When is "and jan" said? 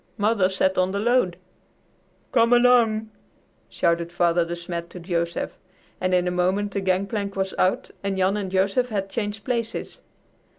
8.03-8.35